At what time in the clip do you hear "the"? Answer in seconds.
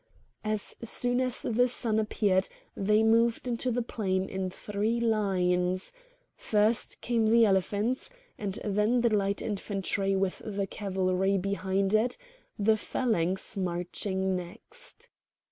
1.43-1.67, 3.69-3.83, 7.27-7.45, 9.01-9.15, 10.43-10.65, 12.57-12.77